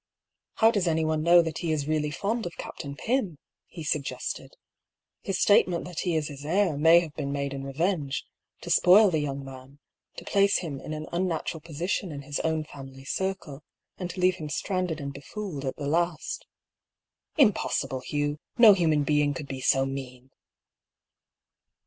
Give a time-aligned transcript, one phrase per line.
[0.61, 4.55] "How does anyone know that he is really fond of Captain Pym?" he suggested."
[5.21, 8.25] His statement that he is his heir may have been made in revenge,
[8.61, 9.77] to spoil the young man,
[10.17, 13.61] to place him in an unnatural position in his own family circle,
[13.99, 16.47] and to leave him stranded and be fooled at the last." 88 DR.
[16.47, 17.45] PAULL'S THEORY.
[17.47, 18.39] *' Impossible, Hugh!
[18.57, 20.31] No human being could be so mean